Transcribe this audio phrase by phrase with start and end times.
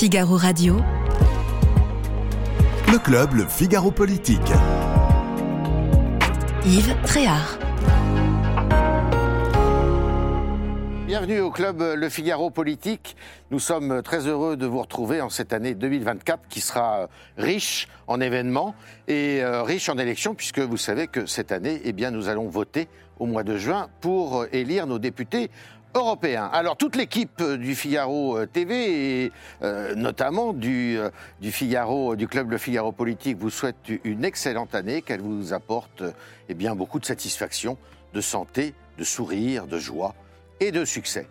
[0.00, 0.78] Figaro Radio.
[2.90, 4.40] Le club, le Figaro Politique.
[6.64, 7.58] Yves Tréhard.
[11.06, 13.14] Bienvenue au club Le Figaro Politique.
[13.50, 18.22] Nous sommes très heureux de vous retrouver en cette année 2024 qui sera riche en
[18.22, 18.74] événements
[19.06, 22.48] et euh, riche en élections puisque vous savez que cette année, eh bien, nous allons
[22.48, 22.88] voter
[23.18, 25.50] au mois de juin pour élire nos députés
[25.94, 26.48] européens.
[26.52, 29.32] Alors toute l'équipe du Figaro euh, TV et
[29.62, 30.98] euh, notamment du,
[31.42, 36.02] Figaro, du club Le Figaro Politique vous souhaite une excellente année, qu'elle vous apporte
[36.48, 37.76] eh bien, beaucoup de satisfaction,
[38.14, 40.14] de santé, de sourire, de joie
[40.60, 41.26] et de succès.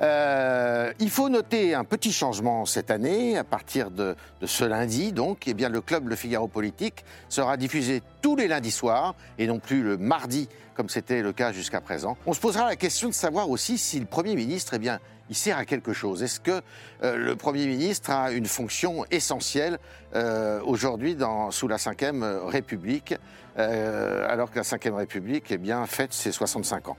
[0.00, 3.36] Euh, il faut noter un petit changement cette année.
[3.36, 7.56] À partir de, de, ce lundi, donc, eh bien, le club Le Figaro Politique sera
[7.56, 11.80] diffusé tous les lundis soirs et non plus le mardi comme c'était le cas jusqu'à
[11.80, 12.16] présent.
[12.24, 15.34] On se posera la question de savoir aussi si le Premier ministre, eh bien, il
[15.34, 16.22] sert à quelque chose.
[16.22, 16.62] Est-ce que
[17.02, 19.80] euh, le Premier ministre a une fonction essentielle
[20.14, 21.16] euh, aujourd'hui
[21.50, 23.16] sous la Ve République,
[23.58, 26.96] euh, alors que la Ve République eh bien, fête ses 65 ans?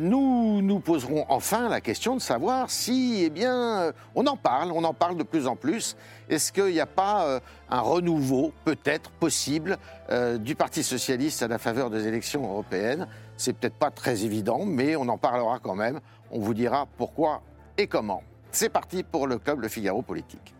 [0.00, 4.84] Nous nous poserons enfin la question de savoir si, eh bien, on en parle, on
[4.84, 5.96] en parle de plus en plus.
[6.28, 9.78] Est-ce qu'il n'y a pas euh, un renouveau, peut-être possible,
[10.10, 13.06] euh, du Parti socialiste à la faveur des élections européennes?
[13.36, 16.00] C'est peut-être pas très évident, mais on en parlera quand même.
[16.30, 17.42] On vous dira pourquoi
[17.78, 18.22] et comment.
[18.50, 20.54] C'est parti pour le club Le Figaro Politique.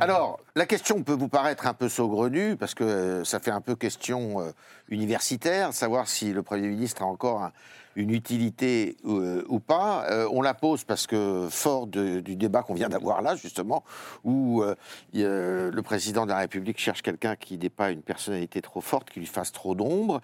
[0.00, 3.60] Alors, la question peut vous paraître un peu saugrenue, parce que euh, ça fait un
[3.60, 4.50] peu question euh,
[4.88, 7.52] universitaire, savoir si le Premier ministre a encore un,
[7.98, 10.06] une utilité euh, ou pas.
[10.08, 13.82] Euh, on la pose parce que, fort du débat qu'on vient d'avoir là, justement,
[14.22, 18.80] où euh, le président de la République cherche quelqu'un qui n'ait pas une personnalité trop
[18.80, 20.20] forte, qui lui fasse trop d'ombre.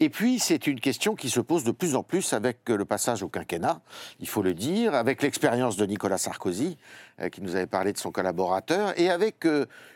[0.00, 3.22] Et puis, c'est une question qui se pose de plus en plus avec le passage
[3.22, 3.82] au quinquennat,
[4.20, 6.78] il faut le dire, avec l'expérience de Nicolas Sarkozy,
[7.30, 9.46] qui nous avait parlé de son collaborateur, et avec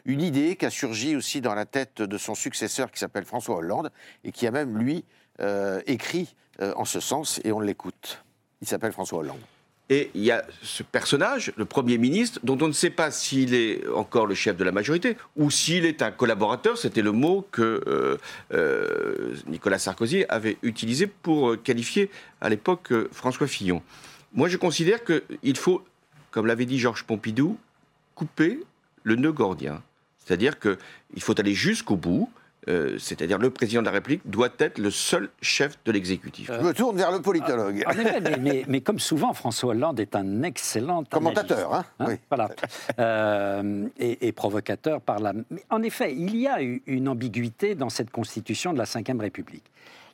[0.05, 3.57] une idée qui a surgi aussi dans la tête de son successeur qui s'appelle François
[3.57, 3.91] Hollande,
[4.25, 5.05] et qui a même, lui,
[5.87, 8.23] écrit euh, en ce sens et on l'écoute.
[8.61, 9.41] Il s'appelle François Hollande.
[9.89, 13.55] Et il y a ce personnage, le Premier ministre, dont on ne sait pas s'il
[13.55, 16.77] est encore le chef de la majorité ou s'il est un collaborateur.
[16.77, 18.19] C'était le mot que euh,
[18.53, 22.11] euh, Nicolas Sarkozy avait utilisé pour qualifier
[22.43, 23.83] à l'époque François Fillon.
[24.35, 25.83] Moi, je considère qu'il faut,
[26.31, 27.59] comme l'avait dit Georges Pompidou,
[28.15, 28.61] couper
[29.05, 29.83] le nœud gordien.
[30.19, 32.31] C'est-à-dire qu'il faut aller jusqu'au bout.
[32.69, 36.49] Euh, c'est-à-dire le président de la République, doit être le seul chef de l'exécutif.
[36.53, 37.83] Je me tourne vers le politologue.
[37.87, 42.07] En effet, mais, mais, mais, comme souvent, François Hollande est un excellent commentateur, hein, hein,
[42.09, 42.15] oui.
[42.31, 42.51] voilà,
[43.01, 45.33] euh, et, et, provocateur par la.
[45.33, 49.65] Mais en effet, il y a une ambiguïté dans cette Constitution de la Ve République.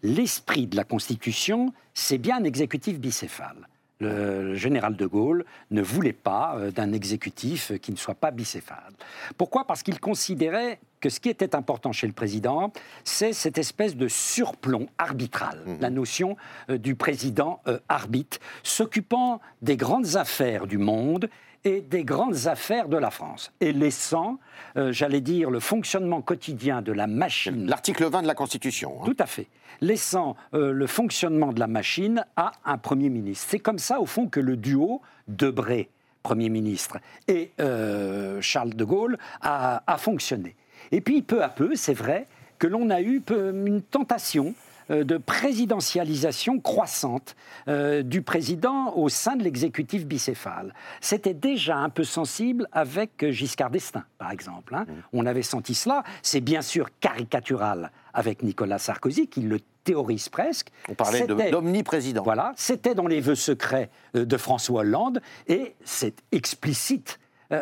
[0.03, 3.69] L'esprit de la Constitution, c'est bien un exécutif bicéphale
[4.01, 8.93] le général de Gaulle ne voulait pas euh, d'un exécutif qui ne soit pas bicéphale.
[9.37, 9.65] Pourquoi?
[9.65, 12.73] Parce qu'il considérait que ce qui était important chez le président,
[13.05, 15.77] c'est cette espèce de surplomb arbitral, mmh.
[15.81, 16.37] la notion
[16.71, 21.29] euh, du président euh, arbitre, s'occupant des grandes affaires du monde
[21.65, 24.39] et des grandes affaires de la France, et laissant,
[24.77, 27.67] euh, j'allais dire, le fonctionnement quotidien de la machine.
[27.67, 28.99] L'article 20 de la Constitution.
[29.01, 29.05] Hein.
[29.05, 29.49] Tout à fait.
[29.81, 33.47] Laissant euh, le fonctionnement de la machine à un Premier ministre.
[33.51, 35.91] C'est comme ça, au fond, que le duo Debré,
[36.23, 40.55] Premier ministre, et euh, Charles de Gaulle a, a fonctionné.
[40.93, 42.27] Et puis, peu à peu, c'est vrai
[42.59, 44.55] que l'on a eu une tentation
[44.91, 47.37] euh, de présidentialisation croissante
[47.69, 50.73] euh, du président au sein de l'exécutif bicéphale.
[51.03, 54.75] C'était déjà un peu sensible avec Giscard d'Estaing, par exemple.
[54.75, 54.87] Hein.
[54.89, 54.93] Mmh.
[55.13, 56.05] On avait senti cela.
[56.23, 60.69] C'est bien sûr caricatural avec Nicolas Sarkozy, qui le théorise presque.
[60.89, 62.23] On parlait d'omniprésident.
[62.23, 67.19] Voilà, c'était dans les vœux secrets euh, de François Hollande et c'est explicite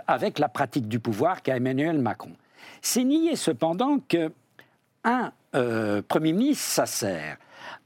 [0.09, 2.33] avec la pratique du pouvoir qu'a Emmanuel Macron.
[2.83, 4.33] C'est nier cependant que
[5.05, 7.37] un euh, Premier ministre, ça sert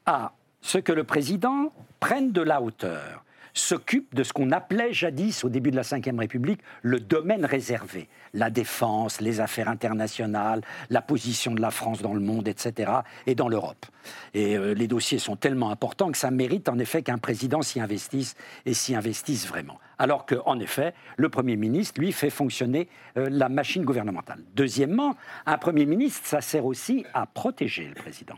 [0.06, 3.24] à ce que le président prenne de la hauteur,
[3.54, 8.08] s'occupe de ce qu'on appelait jadis, au début de la Ve République, le domaine réservé.
[8.34, 12.92] La défense, les affaires internationales, la position de la France dans le monde, etc.,
[13.26, 13.86] et dans l'Europe.
[14.34, 17.80] Et euh, les dossiers sont tellement importants que ça mérite en effet qu'un président s'y
[17.80, 18.34] investisse
[18.66, 19.78] et s'y investisse vraiment.
[19.98, 24.42] Alors qu'en effet, le Premier ministre, lui, fait fonctionner euh, la machine gouvernementale.
[24.54, 25.16] Deuxièmement,
[25.46, 28.36] un Premier ministre, ça sert aussi à protéger le président.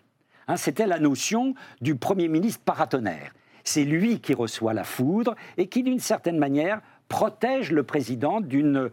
[0.48, 3.32] Hein, C'était la notion du Premier ministre paratonnerre
[3.64, 8.90] c'est lui qui reçoit la foudre et qui, d'une certaine manière, protège le président d'une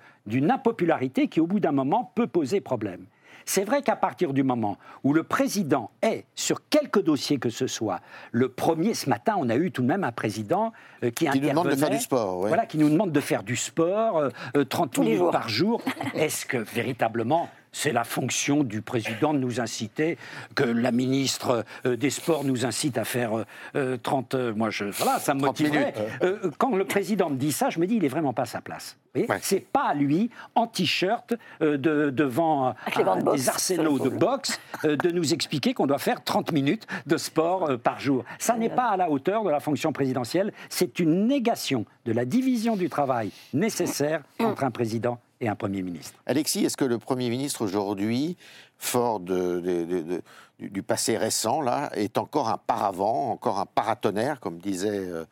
[0.52, 3.06] impopularité qui, au bout d'un moment, peut poser problème.
[3.46, 7.66] C'est vrai qu'à partir du moment où le président est, sur quelques dossiers que ce
[7.66, 8.00] soit,
[8.32, 10.72] le premier, ce matin, on a eu tout de même un président
[11.04, 12.50] euh, qui, Qui nous demande de faire du sport, ouais.
[12.50, 15.32] Voilà, qui nous demande de faire du sport, euh, euh, 30 Tous les minutes jours.
[15.32, 15.82] par jour.
[16.14, 20.18] Est-ce que véritablement c'est la fonction du président de nous inciter,
[20.56, 23.46] que la ministre euh, des Sports nous incite à faire euh,
[23.76, 24.34] euh, 30...
[24.36, 25.94] euh, moi, je, voilà, ça me 30 motiverait.
[26.24, 28.46] Euh, quand le président me dit ça, je me dis, il est vraiment pas à
[28.46, 28.98] sa place.
[29.16, 29.26] Ouais.
[29.42, 34.60] C'est pas à lui, en t-shirt, euh, de- devant euh, de des arsenaux de boxe,
[34.86, 38.24] euh, de nous expliquer qu'on doit faire 30 minutes de sport euh, par jour.
[38.38, 40.54] Ça n'est pas à la hauteur de la fonction présidentielle.
[40.70, 45.82] C'est une négation de la division du travail nécessaire entre un président et un Premier
[45.82, 46.20] ministre.
[46.26, 48.36] Alexis, est-ce que le Premier ministre aujourd'hui,
[48.78, 50.22] fort de- de- de- de-
[50.60, 55.24] du, du passé récent, là, est encore un paravent, encore un paratonnerre, comme disait euh,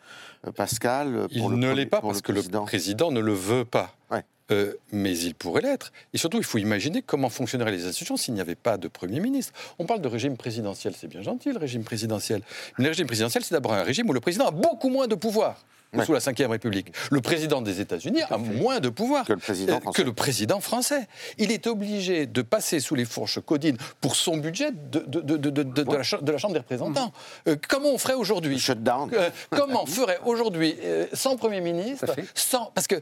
[0.55, 3.65] Pascal pour Il le ne l'est pas parce que le président président ne le veut
[3.65, 3.93] pas.
[4.11, 4.23] Ouais.
[4.51, 5.91] Euh, mais il pourrait l'être.
[6.13, 9.19] Et surtout, il faut imaginer comment fonctionneraient les institutions s'il n'y avait pas de Premier
[9.19, 9.51] ministre.
[9.77, 12.41] On parle de régime présidentiel, c'est bien gentil le régime présidentiel.
[12.77, 15.15] Mais le régime présidentiel, c'est d'abord un régime où le président a beaucoup moins de
[15.15, 16.05] pouvoir que Ouais.
[16.05, 16.91] sous la Ve République.
[17.11, 20.01] Le président des États-Unis a moins de pouvoir Que le président euh, français.
[20.01, 21.07] que le président français.
[21.37, 25.49] Il est obligé de passer sous les fourches codines pour son budget de, de- de-
[25.63, 26.03] de- la,
[26.37, 27.07] Chambre des représentants.
[27.45, 27.49] Mmh.
[27.49, 28.59] Euh, comment on ferait aujourd'hui?
[28.59, 29.09] Shutdown.
[29.13, 33.01] euh, comment on ferait aujourd'hui euh, sans Premier ministre, sans parce que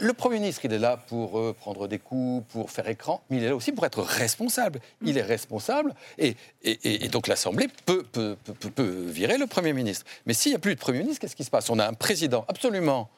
[0.00, 3.36] le Premier ministre, il est là pour euh, prendre des coups, pour faire écran, mais
[3.38, 4.80] il est là aussi pour être responsable.
[5.02, 9.38] Il est responsable et, et- et- et donc l'Assemblée peut, peut- peut- peut- peut virer
[9.38, 10.04] le Premier ministre.
[10.26, 11.70] Mais s'il n'y a plus de Premier ministre, qu'est-ce qui se passe?
[11.70, 13.08] On a un président absolument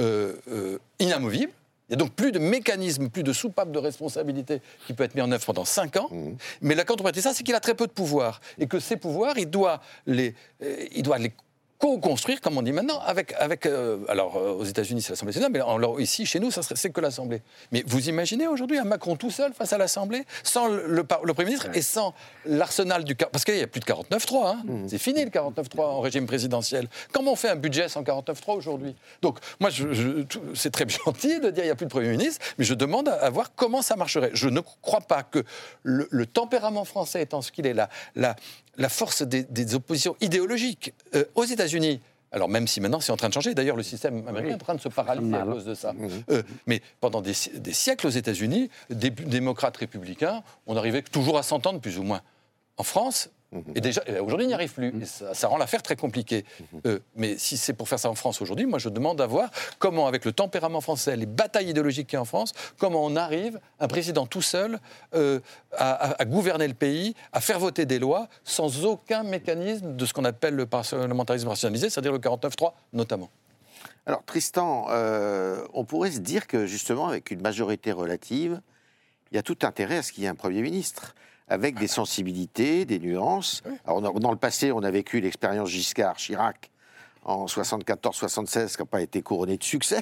[0.00, 1.52] euh, euh, inamovible.
[1.88, 5.14] Il n'y a donc plus de mécanisme, plus de soupape de responsabilité qui peut être
[5.14, 6.10] mis en œuvre pendant cinq ans.
[6.60, 8.40] Mais la contrepartie de ça, c'est qu'il a très peu de pouvoir.
[8.58, 10.34] Et que ces pouvoirs, il doit les,
[10.92, 11.32] il doit les
[11.78, 15.52] co-construire, comme on dit maintenant, avec, avec euh, alors euh, aux États-Unis c'est l'Assemblée nationale,
[15.52, 17.42] mais alors, ici chez nous ça serait- c'est que l'Assemblée.
[17.72, 21.46] Mais vous imaginez aujourd'hui un Macron tout seul face à l'Assemblée, sans le, le Premier
[21.46, 22.14] ministre et sans
[22.46, 24.58] l'arsenal du parce qu'il n'y a plus de 49-3, hein.
[24.88, 26.88] c'est fini le 49-3 en régime présidentiel.
[27.12, 28.94] Comment on fait un budget sans 49-3 aujourd'hui?
[29.22, 31.90] Donc moi je- je- tout- c'est très gentil de dire il n'y a plus de
[31.90, 34.30] Premier ministre, mais je demande à, à voir comment ça marcherait.
[34.32, 35.44] Je ne crois pas que
[35.82, 38.36] le, le tempérament français étant ce qu'il est, la, la,
[38.76, 42.00] la force des, des oppositions idéologiques euh, aux États-Unis.
[42.32, 44.58] Alors même si maintenant c'est en train de changer, d'ailleurs le système américain est en
[44.58, 45.92] train de se paralyser à cause de ça.
[46.30, 51.38] Euh, mais pendant des, si- des siècles aux États-Unis, des démocrates républicains, on arrivait toujours
[51.38, 52.20] à s'entendre plus ou moins.
[52.76, 53.30] En France,
[53.74, 54.92] et déjà et aujourd'hui il n'y arrive plus.
[55.00, 56.44] Et ça, ça rend l'affaire très compliquée.
[56.86, 59.50] Euh, mais si c'est pour faire ça en France aujourd'hui, moi je demande à voir
[59.78, 63.16] comment, avec le tempérament français, les batailles idéologiques qu'il y a en France, comment on
[63.16, 64.78] arrive, un président tout seul,
[65.14, 65.40] euh,
[65.72, 70.06] à, à- à gouverner le pays, à faire voter des lois sans aucun mécanisme de
[70.06, 73.30] ce qu'on appelle le parlementarisme rationalisé, c'est-à-dire le 49-3 notamment.
[74.06, 78.60] Alors Tristan, euh, on pourrait se dire que justement, avec une majorité relative,
[79.32, 81.14] il y a tout intérêt à ce qu'il y ait un Premier ministre,
[81.48, 83.62] avec des sensibilités, des nuances.
[83.84, 86.70] Alors, on a- dans le passé, on a vécu l'expérience Giscard-Chirac
[87.24, 90.00] en 74-76, qui n'a pas été couronnée de succès,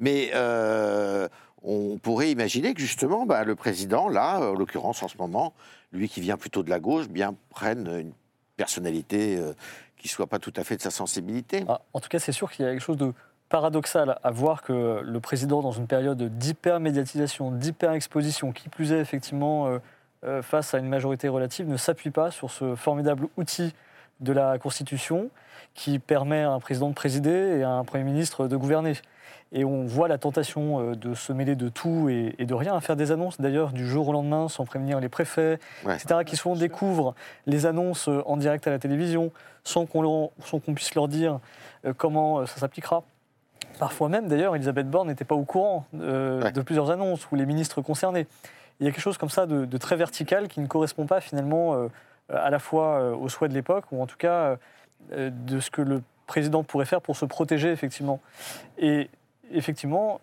[0.00, 1.28] mais euh,
[1.62, 5.52] on pourrait imaginer que justement, bah, le président, là, en l'occurrence en ce moment,
[5.92, 8.12] lui qui vient plutôt de la gauche, bien prenne une
[8.56, 9.52] personnalité euh,
[9.96, 11.64] qui soit pas tout à fait de sa sensibilité.
[11.68, 13.12] Ah, en tout cas, c'est sûr qu'il y a quelque chose de
[13.48, 19.68] paradoxal à voir que le président, dans une période d'hyper-médiatisation, d'hyper-exposition, qui plus est effectivement
[19.68, 19.78] euh,
[20.24, 23.74] euh, face à une majorité relative, ne s'appuie pas sur ce formidable outil
[24.20, 25.28] de la Constitution
[25.74, 28.94] qui permet à un président de présider et à un Premier ministre de gouverner.
[29.52, 32.74] Et on voit la tentation euh, de se mêler de tout et, et de rien,
[32.76, 35.94] à faire des annonces d'ailleurs du jour au lendemain sans prévenir les préfets, Ouais.
[35.96, 37.14] etc., qui souvent découvrent
[37.46, 39.30] les annonces euh, en direct à la télévision
[39.64, 40.30] sans qu'on
[40.74, 41.38] puisse leur dire
[41.96, 43.02] comment ça s'appliquera.
[43.78, 46.52] Parfois même, d'ailleurs, Elisabeth Borne n'était pas au courant euh, Ouais.
[46.52, 48.26] de plusieurs annonces ou les ministres concernés.
[48.80, 51.74] Il y a quelque chose comme ça de, très vertical qui ne correspond pas finalement
[51.74, 51.88] euh,
[52.28, 54.56] à la fois euh, aux souhaits de l'époque ou en tout cas
[55.12, 58.20] euh, de ce que le président pourrait faire pour se protéger effectivement.
[58.78, 59.10] Et
[59.52, 60.22] effectivement,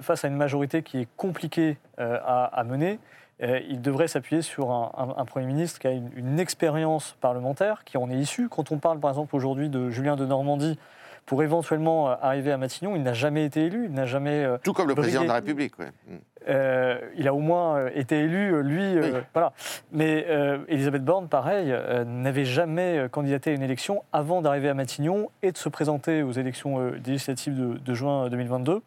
[0.00, 2.98] face à une majorité qui est compliquée à, mener,
[3.40, 8.10] il devrait s'appuyer sur un Premier ministre qui a une, une expérience parlementaire, qui en
[8.10, 8.48] est issu.
[8.48, 10.80] Quand on parle par exemple aujourd'hui de Julien de Normandie,
[11.26, 14.44] pour éventuellement euh, arriver à Matignon, il n'a jamais été élu, il n'a jamais...
[14.44, 15.34] euh, Tout comme le président de la.
[15.34, 15.78] République.
[15.78, 15.90] ouais.
[16.08, 16.14] Mm.
[16.48, 19.52] euh, il a au moins euh, été élu, lui, euh, voilà.
[19.92, 21.74] Mais euh, Elisabeth Borne, pareil,
[22.06, 26.30] n'avait jamais candidaté à une élection avant d'arriver à Matignon et de se présenter aux
[26.32, 28.80] élections législatives de, de juin 2022.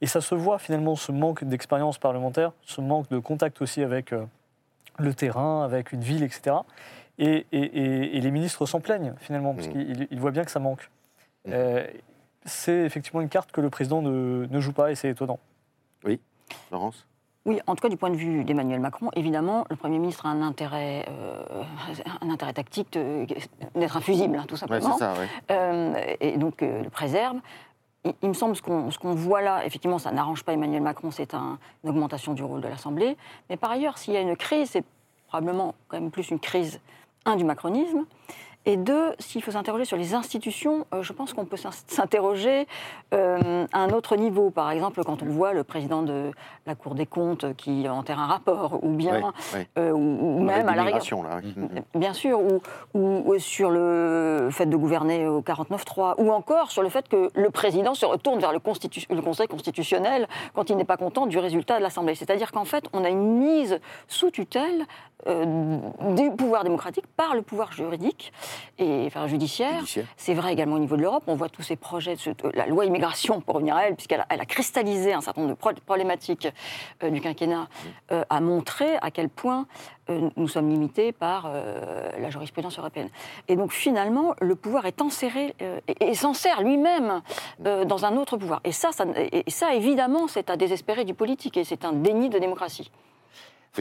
[0.00, 4.12] Et ça se voit finalement, ce manque d'expérience parlementaire, ce manque de contact aussi avec
[4.98, 6.56] le terrain, avec une ville, etc.
[7.18, 9.72] Et, et- et- et les ministres s'en plaignent finalement, parce Mhm.
[9.72, 10.90] qu'ils ils voient bien que ça manque.
[11.46, 11.52] Mhm.
[11.54, 11.86] Euh,
[12.46, 15.38] c'est effectivement une carte que le président ne, ne joue pas et c'est étonnant.
[16.70, 17.06] Laurence
[17.46, 20.28] Oui, en tout cas, du point de vue d'Emmanuel Macron, évidemment, le Premier ministre a
[20.28, 21.42] un intérêt, euh,
[22.20, 22.98] un intérêt tactique
[23.74, 24.92] d'être infusible, hein, tout Ouais, simplement.
[24.92, 25.26] c'est ça, ouais.
[25.50, 27.38] Euh, et donc euh, le préserve.
[28.04, 30.82] Il, il me semble ce qu'on ce qu'on voit là, effectivement, ça n'arrange pas Emmanuel
[30.82, 33.16] Macron, c'est un- une augmentation du rôle de l'Assemblée.
[33.48, 34.84] Mais par ailleurs, s'il y a une crise, c'est
[35.28, 36.78] probablement quand même plus une crise,
[37.24, 38.04] un, du macronisme,
[38.66, 42.66] et deux, s'il faut s'interroger sur les institutions, euh, je pense qu'on peut s'in- s'interroger
[43.12, 44.50] euh, à un autre niveau.
[44.50, 46.30] Par exemple, quand on voit le président de
[46.66, 49.22] la Cour des comptes qui enterre un rapport, ou bien, Ouais,
[49.54, 49.68] ouais.
[49.78, 50.90] euh, ou, On même à la là,
[51.42, 51.54] oui.
[51.94, 52.60] Bien sûr, ou,
[52.94, 57.30] ou- ou sur le fait de gouverner au 49-3, ou encore sur le fait que
[57.34, 61.26] le président se retourne vers le, constitu- le Conseil constitutionnel quand il n'est pas content
[61.26, 62.14] du résultat de l'Assemblée.
[62.14, 63.78] C'est-à-dire qu'en fait, on a une mise
[64.08, 64.84] sous tutelle
[65.26, 65.76] euh,
[66.16, 68.32] du pouvoir démocratique par le pouvoir juridique
[68.78, 69.80] et enfin, judiciaire.
[69.80, 70.06] Judiciaire.
[70.16, 71.24] C'est vrai également au niveau de l'Europe.
[71.26, 72.16] On voit tous ces projets,
[72.54, 75.54] la loi immigration, pour revenir à elle, puisqu'elle a, elle a cristallisé un certain nombre
[75.54, 76.48] de pro- problématiques
[77.02, 77.68] euh, du quinquennat,
[78.12, 79.66] euh, a montré à quel point
[80.10, 83.08] euh, nous sommes limités par euh, la jurisprudence européenne.
[83.48, 87.22] Et donc finalement, le pouvoir est enserré euh, et, et s'en sert lui-même
[87.64, 88.60] euh, dans un autre pouvoir.
[88.64, 92.28] Et ça, ça, et ça évidemment, c'est à désespérer du politique et c'est un déni
[92.28, 92.90] de démocratie.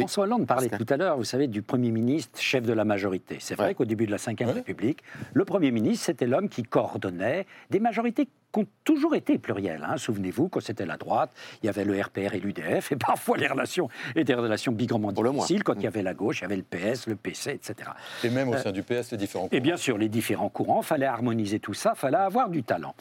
[0.02, 3.38] François Hollande parlait tout à l'heure, vous savez, du Premier ministre, chef de la majorité.
[3.40, 3.74] C'est vrai Ouais.
[3.76, 4.52] qu'au début de la Ve Ouais.
[4.52, 9.84] République, le Premier ministre, c'était l'homme qui coordonnait des majorités qui ont toujours été plurielles.
[9.88, 9.98] hein.
[9.98, 11.32] Souvenez-vous, quand c'était la droite,
[11.62, 15.12] il y avait le RPR et l'UDF, et parfois les relations étaient des relations bigrement
[15.12, 15.64] difficiles.
[15.64, 17.90] Quand il y avait la gauche, il y avait le PS, le PC, etc.
[18.24, 21.06] Et même au sein du PS, les différents Et bien sûr, les différents courants, fallait
[21.08, 22.94] harmoniser tout ça, fallait avoir du talent.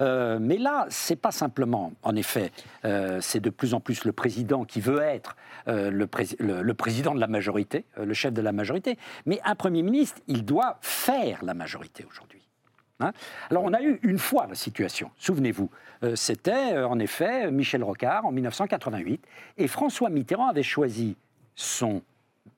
[0.00, 2.52] Euh, mais là, c'est pas simplement, en effet,
[2.84, 5.34] euh, c'est de plus en plus le président qui veut être
[5.68, 8.98] euh, le, pré- le- le président de la majorité, euh, le chef de la majorité.
[9.26, 12.46] Mais un premier ministre, il doit faire la majorité aujourd'hui.
[13.00, 13.12] Hein
[13.50, 15.70] Alors, on a eu une fois la situation, souvenez-vous.
[16.02, 19.24] Euh, C'était, en effet, Michel Rocard en 1988.
[19.58, 21.16] Et François Mitterrand avait choisi
[21.54, 22.02] son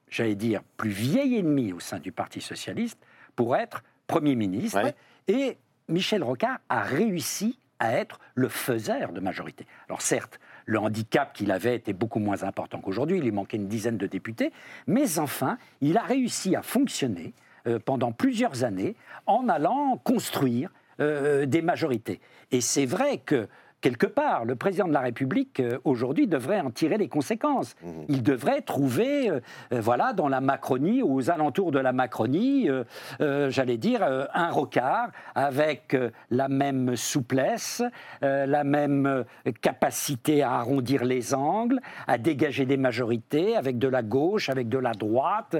[0.08, 2.98] j'allais dire, plus vieil ennemi au sein du Parti socialiste
[3.34, 4.82] pour être Premier ministre.
[4.82, 4.94] Ouais.
[5.26, 5.56] Et
[5.88, 9.66] Michel Rocard a réussi à être le faiseur de majorité.
[9.88, 13.68] Alors certes, le handicap qu'il avait était beaucoup moins important qu'aujourd'hui, il lui manquait une
[13.68, 14.52] dizaine de députés,
[14.86, 17.34] mais enfin, il a réussi à fonctionner
[17.66, 22.20] euh, pendant plusieurs années en allant construire euh, des majorités.
[22.50, 23.48] Et c'est vrai que
[23.82, 27.74] quelque part, le président de la République euh, aujourd'hui devrait en tirer les conséquences.
[28.08, 29.40] Il devrait trouver, euh,
[29.72, 35.10] euh, voilà, dans la Macronie, aux alentours de la Macronie, euh, j'allais dire, un rocard
[35.34, 35.96] avec
[36.30, 37.82] la même souplesse,
[38.20, 39.24] la même
[39.60, 44.78] capacité à arrondir les angles, à dégager des majorités avec de la gauche, avec de
[44.78, 45.56] la droite.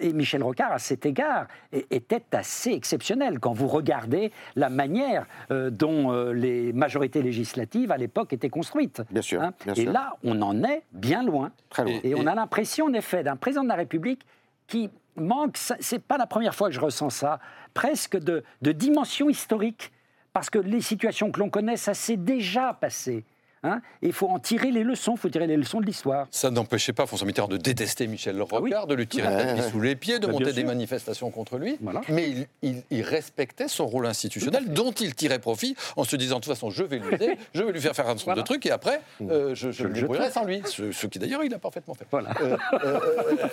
[0.00, 6.12] Et Michel Rocard, à cet égard, était assez exceptionnel quand vous regardez la manière dont
[6.32, 7.41] les majorités législatives
[7.90, 9.00] à l'époque étaient construites.
[9.00, 9.06] Hein.
[9.10, 9.92] Bien sûr, bien et sûr.
[9.92, 11.50] là, on en est bien loin.
[11.70, 11.92] Très loin.
[12.02, 14.22] Et, Et- on a l'impression, en effet, d'un président de la République
[14.66, 17.38] qui manque, c'est pas la première fois que je ressens ça,
[17.74, 19.92] presque de, de dimension historique.
[20.32, 23.24] Parce que les situations que l'on connaît, ça s'est déjà passé.
[23.62, 23.80] Hein.
[24.02, 26.26] Et il faut en tirer les leçons, il faut tirer les leçons de l'histoire.
[26.30, 28.72] Ça n'empêchait pas François Mitterrand de détester Michel Rocard, oui.
[28.88, 29.70] de lui tirer tapis ouais.
[29.70, 30.66] sous les pieds, de Bah, monter des sûr.
[30.66, 31.76] manifestations contre lui.
[31.80, 32.00] Voilà.
[32.08, 36.36] Mais il, il- il respectait son rôle institutionnel, dont il tirait profit en se disant
[36.36, 38.46] de toute façon, je vais l'user, je vais lui faire faire un certain nombre de
[38.46, 40.62] trucs, et après, euh, je, je le sans lui.
[40.66, 42.06] Ce, ce qui d'ailleurs, il a parfaitement fait.
[42.10, 42.30] Voilà.
[42.40, 43.00] Euh, euh,
[43.32, 43.48] euh,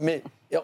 [0.00, 0.22] mais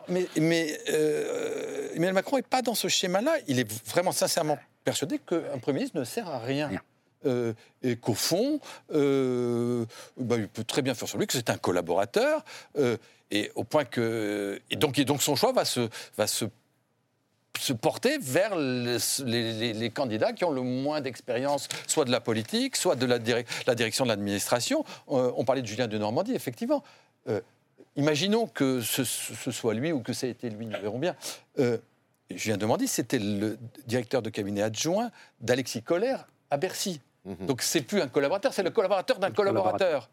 [0.09, 3.33] mais, mais euh, Emmanuel Macron n'est pas dans ce schéma-là.
[3.49, 6.69] Il est vraiment sincèrement persuadé qu'un Premier ministre ne sert à rien.
[6.69, 6.81] Rien.
[7.27, 8.61] Euh, et qu'au fond,
[8.93, 9.85] euh,
[10.17, 12.45] bah, il peut très bien faire sur lui, que c'est un collaborateur,
[12.79, 12.97] euh,
[13.31, 14.59] et au point que.
[14.73, 16.45] Donc, son choix va se,
[17.75, 23.05] porter vers les, candidats qui ont le moins d'expérience, soit de la politique, soit de
[23.05, 24.85] la, direc- la direction de l'administration.
[25.07, 26.83] On parlait de Julien de Normandie, effectivement.
[27.97, 31.15] Imaginons que ce, soit lui ou que ça ait été lui, nous verrons bien.
[32.31, 35.11] Julien de Normandie, c'était le directeur de cabinet adjoint
[35.41, 37.00] d'Alexis Collère à Bercy.
[37.25, 37.47] Mhm.
[37.47, 40.09] Donc c'est plus un collaborateur, c'est le collaborateur d'un collaborateur.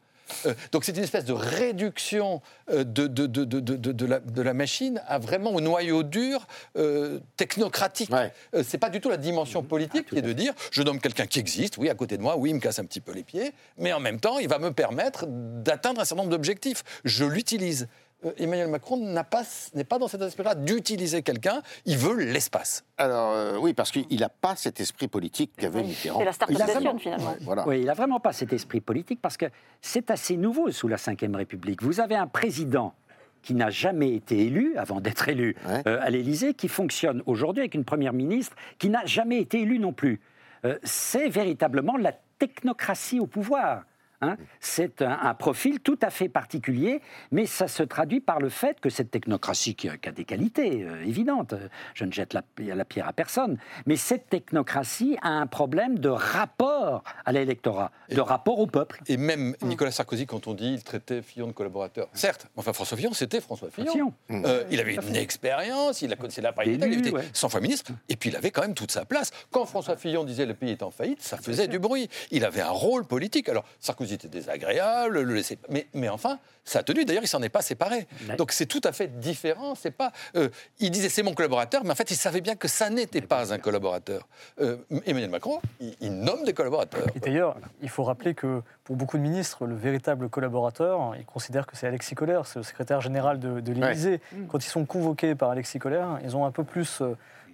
[0.46, 4.20] Euh, donc c'est une espèce de réduction euh, de, de, de, de, de, de la,
[4.20, 6.46] de la machine à vraiment au noyau dur
[6.76, 8.12] euh, technocratique.
[8.12, 8.34] Ouais.
[8.54, 11.28] Euh, c'est pas du tout la dimension politique qui est de dire je nomme quelqu'un
[11.28, 13.24] qui existe, oui, à côté de moi, oui, il me casse un petit peu les
[13.24, 16.84] pieds, mais en même temps, il va me permettre d'atteindre un certain nombre d'objectifs.
[17.06, 17.88] Je l'utilise.
[18.26, 19.44] Euh, Emmanuel Macron pas-
[19.76, 22.84] n'est pas dans cet aspect-là d'utiliser quelqu'un, il veut l'espace.
[22.98, 26.20] Alors, euh, oui, parce qu'il n'a pas cet esprit politique qu'avait Mitterrand.
[26.20, 27.36] C'est la vraiment- finalement.
[27.42, 27.68] Voilà.
[27.68, 29.46] Oui, il n'a vraiment pas cet esprit politique parce que
[29.82, 31.84] c'est assez nouveau sous la Ve République.
[31.84, 32.96] Vous avez un président
[33.44, 35.84] qui n'a jamais été élu avant d'être élu Ouais.
[35.88, 39.78] euh, à l'Élysée, qui fonctionne aujourd'hui avec une première ministre qui n'a jamais été élue
[39.78, 40.20] non plus.
[40.66, 43.84] Euh, c'est véritablement la technocratie au pouvoir.
[44.22, 44.38] Hein.
[44.60, 48.80] C'est un, un profil tout à fait particulier, mais ça se traduit par le fait
[48.80, 52.34] que cette technocratie, qui a, qui a des qualités euh, évidentes, euh, je ne jette
[52.34, 57.92] la, la pierre à personne, mais cette technocratie a un problème de rapport à l'électorat,
[58.10, 59.02] de rapport au peuple.
[59.08, 62.98] Et même Nicolas Sarkozy, quand on dit il traitait Fillon de collaborateur, certes, enfin François
[62.98, 63.92] Fillon, c'était François Fillon.
[63.92, 64.14] Fillon.
[64.32, 67.24] Euh, il avait une expérience, il a connaissé l'appareil d'État, il était ouais.
[67.34, 69.30] 100 fois ministre, et puis il avait quand même toute sa place.
[69.52, 72.10] Quand François Fillon disait le pays est en faillite, ça faisait du bruit.
[72.32, 73.50] Il avait un rôle politique.
[73.50, 77.06] Alors Sarkozy était désagréable, le laissait, mais, mais enfin, ça a tenu.
[77.06, 78.08] D'ailleurs, il s'en est pas séparé.
[78.28, 78.36] Ouais.
[78.36, 79.76] Donc c'est tout à fait différent.
[79.76, 80.12] C'est pas.
[80.36, 80.50] euh,
[80.80, 83.54] il disait c'est mon collaborateur, mais en fait, il savait bien que ça n'était pas
[83.54, 84.28] un collaborateur.
[84.60, 87.08] Euh, Emmanuel Macron, il, il nomme des collaborateurs.
[87.16, 91.68] Et d'ailleurs, il faut rappeler que pour beaucoup de ministres, le véritable collaborateur, ils considèrent
[91.68, 94.22] que c'est Alexis Kohler, c'est le secrétaire général de, de l'Élysée.
[94.50, 97.02] Quand ils sont convoqués par Alexis Kohler, ils ont un peu plus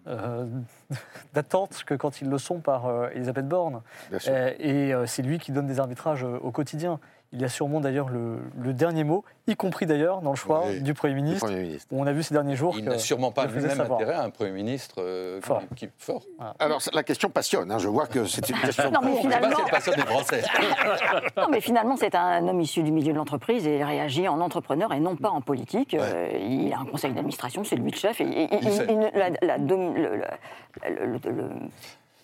[0.08, 0.46] euh,
[1.34, 3.82] d'attente que quand ils le sont par euh, Elisabeth Borne.
[4.28, 7.00] Euh, et c'est lui qui donne des arbitrages au quotidien.
[7.34, 10.64] Il y a sûrement d'ailleurs le, le dernier mot, y compris d'ailleurs dans le choix
[10.68, 10.82] Oui.
[10.82, 11.88] du Premier Le ministre, Premier ministre.
[11.92, 14.00] où on a vu ces derniers jours Il n'a sûrement pas lui-même savoir.
[14.00, 15.62] intérêt à un Premier ministre euh, qui- Fort.
[15.76, 16.22] Qui, fort.
[16.60, 17.72] Alors, la question passionne.
[17.72, 18.92] hein, Je vois que c'est une question.
[18.92, 20.44] Non, mais finalement, passionne des Français.
[21.38, 24.40] non, mais finalement, c'est un homme issu du milieu de l'entreprise et il réagit en
[24.40, 25.96] entrepreneur et non pas en politique.
[25.96, 28.22] Euh, il a un conseil d'administration, c'est lui le chef.
[28.22, 28.86] Et, et- Il il- fait.
[28.90, 31.50] il ne- la- la dom- le, le-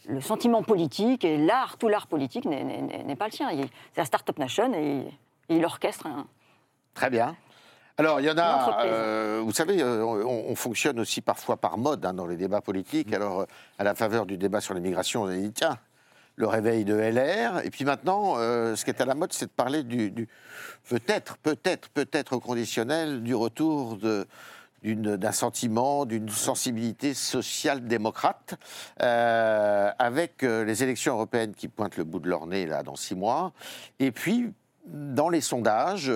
[0.09, 3.49] le- sentiment politique et l'art, tout l'art politique n'est- pas le sien.
[3.51, 5.03] C'est la Startup Nation et,
[5.49, 6.25] il- orchestre un,
[6.93, 7.35] Très bien.
[7.97, 11.77] Alors, il y en a, euh, vous savez, euh, on, on fonctionne aussi parfois par
[11.77, 13.13] mode hein, dans les débats politiques.
[13.13, 13.45] Alors, euh,
[13.77, 15.77] à la faveur du débat sur l'immigration, on a dit, tiens,
[16.35, 17.59] le réveil de LR.
[17.65, 20.29] Et puis maintenant, euh, ce qui est à la mode, c'est de parler du, du-
[20.89, 24.25] peut-être, peut-être, peut-être conditionnel du retour de
[24.83, 28.55] d'un sentiment, d'une sensibilité social-démocrate,
[29.01, 32.95] euh, avec euh, les élections européennes qui pointent le bout de leur nez là dans
[32.95, 33.53] six mois,
[33.99, 34.53] et puis
[34.85, 36.11] dans les sondages,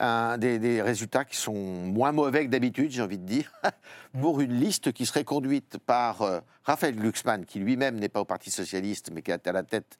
[0.00, 3.52] euh, des, résultats qui sont moins mauvais que d'habitude, j'ai envie de dire,
[4.20, 6.22] pour une liste qui serait conduite par
[6.64, 9.98] Raphaël Glucksmann, qui lui-même n'est pas au Parti socialiste, mais qui est à la tête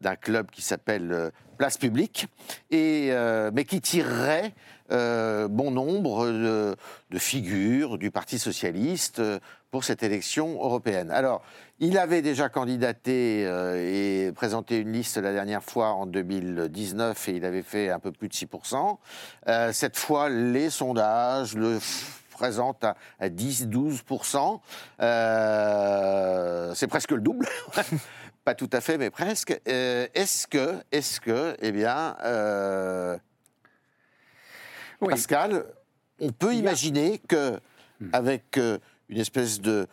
[0.00, 2.26] d'un club qui s'appelle euh, Place Publique,
[2.70, 4.52] et, euh, mais qui tirerait
[4.90, 6.76] euh, bon nombre de,
[7.18, 9.22] figures du Parti socialiste
[9.70, 11.10] pour cette élection européenne.
[11.12, 11.42] Alors,
[11.78, 17.44] il avait déjà candidaté et présenté une liste la dernière fois en 2019 et il
[17.44, 18.98] avait fait un peu plus de 6%.
[19.48, 21.78] Euh, cette fois, les sondages le
[22.34, 24.60] présentent à, à 10-12%.
[25.00, 27.46] Euh, C'est presque le double.
[28.44, 29.58] Pas tout à fait, mais presque.
[29.68, 33.16] Euh, est-ce que, est-ce que, eh bien, euh,
[35.00, 35.08] Oui.
[35.10, 35.64] Pascal,
[36.20, 37.58] on peut a- imaginer que,
[38.12, 38.78] avec euh,
[39.08, 39.86] une espèce de,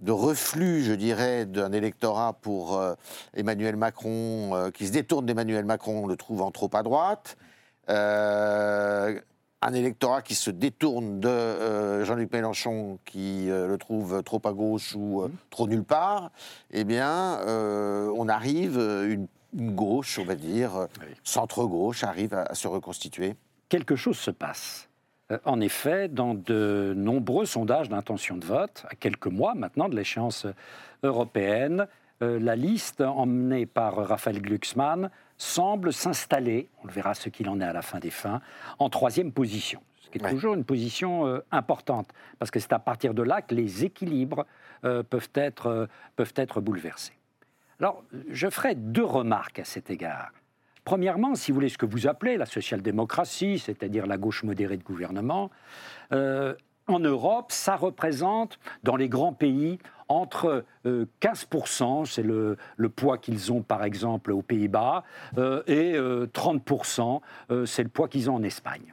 [0.00, 2.78] de reflux, je dirais, d'un électorat pour
[3.34, 7.38] Emmanuel Macron, qui se détourne d'Emmanuel Macron, le trouvant trop à droite,
[9.66, 14.52] un électorat qui se détourne de euh, Jean-Luc Mélenchon, qui euh, le trouve trop à
[14.52, 16.30] gauche ou euh, trop nulle part,
[16.70, 20.86] eh bien, on arrive, une, une gauche, on va dire,
[21.22, 23.34] centre-gauche, arrive à- à se reconstituer.
[23.70, 24.88] quelque chose se passe.
[25.46, 30.46] En effet, dans de nombreux sondages d'intention de vote, à quelques mois maintenant de l'échéance
[31.02, 31.86] européenne,
[32.20, 37.64] la liste emmenée par Raphaël Glucksmann semble s'installer, on le verra ce qu'il en est
[37.64, 38.40] à la fin des fins,
[38.78, 39.80] en troisième position.
[40.00, 40.30] Ce qui est Ouais.
[40.30, 44.46] toujours une position euh, importante, parce que c'est à partir de là que les équilibres
[44.84, 47.16] euh, peuvent, être, euh, peuvent être bouleversés.
[47.80, 50.30] Alors, je ferai deux remarques à cet égard.
[50.84, 54.82] Premièrement, si vous voulez, ce que vous appelez la social-démocratie, c'est-à-dire la gauche modérée de
[54.84, 55.50] gouvernement,
[56.88, 63.16] en Europe, ça représente, dans les grands pays, entre euh, 15%, c'est le, le poids
[63.18, 65.02] qu'ils ont par exemple aux Pays-Bas,
[65.38, 67.20] euh, et euh, 30%,
[67.50, 68.92] euh, c'est le poids qu'ils ont en Espagne.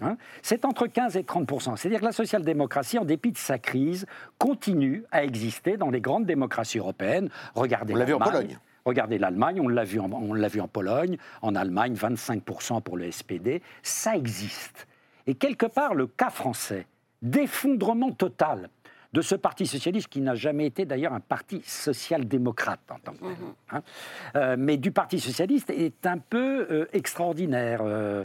[0.00, 0.16] Hein?
[0.40, 4.06] C'est entre 15 et 30% C'est-à-dire que la social-démocratie, en dépit de sa crise,
[4.38, 7.28] continue à exister dans les grandes démocraties européennes.
[7.54, 8.40] Regardez On l'a vu en l'Allemagne.
[8.42, 8.58] Pologne.
[8.84, 12.96] Regardez l'Allemagne, on l'a vu, en- on l'a vu en Pologne, en Allemagne, 25% pour
[12.96, 14.86] le SPD, ça existe.
[15.26, 16.86] Et quelque part, le cas français,
[17.22, 18.68] d'effondrement total
[19.12, 23.18] de ce Parti socialiste, qui n'a jamais été d'ailleurs un parti social-démocrate en tant que
[23.18, 23.36] tel,
[23.70, 23.82] hein,
[24.36, 28.24] euh, mais du Parti socialiste est un peu euh, extraordinaire, euh,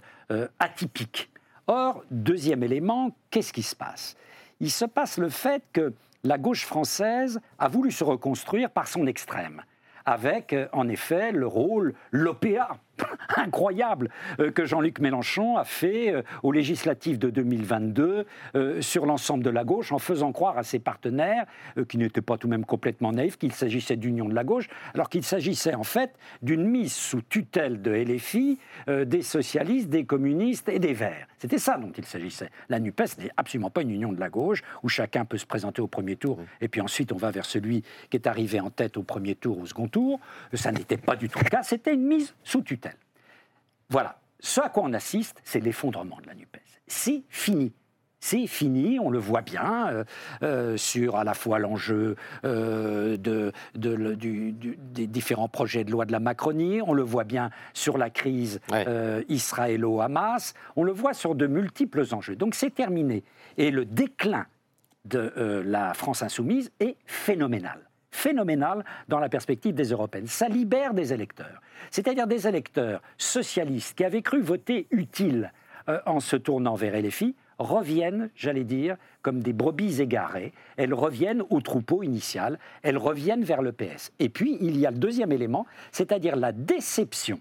[0.59, 1.29] atypique.
[1.67, 4.15] Or, deuxième élément, qu'est-ce qui se passe?
[4.61, 9.05] Il se passe le fait que la gauche française a voulu se reconstruire par son
[9.07, 9.61] extrême
[10.05, 12.77] avec en effet le rôle, l'OPA,
[13.37, 19.43] incroyable euh, que Jean-Luc Mélenchon a fait euh, aux législatives de 2022 euh, sur l'ensemble
[19.43, 21.45] de la gauche en faisant croire à ses partenaires,
[21.87, 25.09] qui n'étaient pas tout de même complètement naïfs, qu'il s'agissait d'union de la gauche, alors
[25.09, 30.79] qu'il s'agissait en fait d'une mise sous tutelle de LFI des socialistes, des communistes et
[30.79, 31.27] des Verts.
[31.37, 32.49] C'était ça dont il s'agissait.
[32.69, 35.81] La NUPES n'est absolument pas une union de la gauche où chacun peut se présenter
[35.81, 38.97] au premier tour et puis ensuite on va vers celui qui est arrivé en tête
[38.97, 40.19] au premier tour ou au second tour.
[40.53, 42.86] Ça n'était pas du tout le cas, c'était une mise sous tutelle.
[43.89, 44.19] Voilà.
[44.39, 46.59] Ce à quoi on assiste, c'est l'effondrement de la NUPES.
[46.87, 47.73] C'est fini.
[48.19, 50.03] C'est fini, on le voit bien euh,
[50.41, 56.19] euh, sur à la fois l'enjeu euh, de, des différents projets de loi de la
[56.19, 58.59] Macronie, on le voit bien sur la crise
[59.29, 62.35] israélo-Hamas, on le voit sur de multiples enjeux.
[62.35, 63.23] Donc c'est terminé.
[63.57, 64.47] Et le déclin
[65.05, 65.31] de
[65.65, 70.27] la France insoumise est phénoménal phénoménal dans la perspective des européennes.
[70.27, 75.51] Ça libère des électeurs, c'est-à-dire des électeurs socialistes qui avaient cru voter utile
[75.89, 80.53] euh, en se tournant vers LFI, reviennent, j'allais dire, comme des brebis égarées.
[80.75, 84.11] Elles reviennent au troupeau initial, elles reviennent vers le PS.
[84.19, 87.39] Et puis, il y a le deuxième élément, c'est-à-dire la déception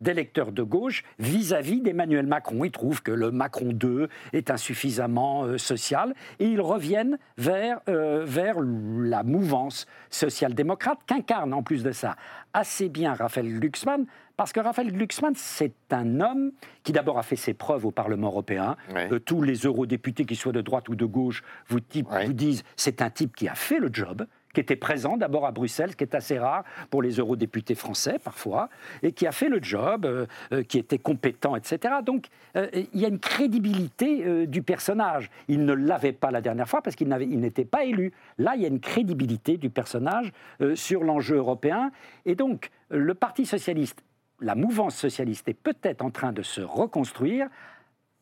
[0.00, 2.64] d'électeurs de gauche vis-à-vis d'Emmanuel Macron.
[2.64, 8.24] Ils trouvent que le Macron 2 est insuffisamment euh, social et ils reviennent vers, euh,
[8.24, 12.16] vers la mouvance social-démocrate qu'incarne en plus de ça
[12.52, 17.36] assez bien Raphaël Glucksmann, parce que Raphaël Glucksmann, c'est un homme qui d'abord a fait
[17.36, 18.76] ses preuves au Parlement européen.
[18.94, 23.02] Euh, tous les eurodéputés, qu'ils soient de droite ou de gauche, vous, vous disent c'est
[23.02, 26.04] un type qui a fait le job qui était présent d'abord à Bruxelles, ce qui
[26.04, 28.68] est assez rare pour les eurodéputés français parfois,
[29.02, 31.94] et qui a fait le job, euh, euh, qui était compétent, etc.
[32.04, 35.30] Donc euh, il y a une crédibilité du personnage.
[35.48, 38.12] Il ne l'avait pas la dernière fois parce qu'il n'était pas élu.
[38.38, 40.32] Là, il y a une crédibilité du personnage
[40.74, 41.90] sur l'enjeu européen.
[42.26, 44.02] Et donc le Parti socialiste,
[44.40, 47.48] la mouvance socialiste est peut-être en train de se reconstruire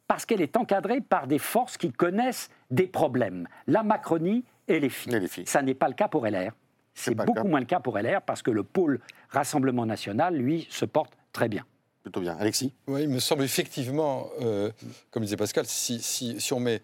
[0.07, 3.47] parce qu'elle est encadrée par des forces qui connaissent des problèmes.
[3.67, 5.47] La Macronie et les filles.
[5.47, 6.53] Ça n'est pas le cas pour LR.
[6.95, 9.01] C'est beaucoup moins le cas pour LR parce que le pôle
[9.31, 11.65] Rassemblement national, lui, se porte très bien.
[12.03, 12.37] Plutôt bien.
[12.39, 12.73] Alexis?
[12.87, 14.71] Oui, il me semble effectivement, euh,
[15.11, 16.81] comme disait Pascal, si, si, si, on, met,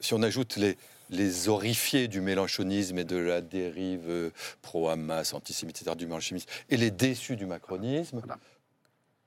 [0.00, 0.76] si on ajoute les,
[1.10, 4.30] les horrifiés du mélanchonisme et de la dérive euh,
[4.62, 8.22] pro-Hamas, antisémite, etc., du mélanchonisme, et les déçus du macronisme,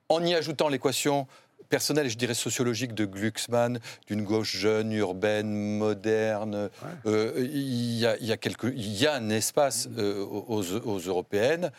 [0.08, 1.26] en y ajoutant l'équation
[1.72, 6.68] personnel et je dirais sociologique de Glucksmann, d'une gauche jeune, urbaine, moderne.
[7.06, 11.72] Euh, il y, a, y, y, a un espace euh, aux, européennes.